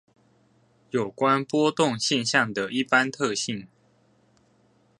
[0.89, 3.67] 有關波動現象的一般特性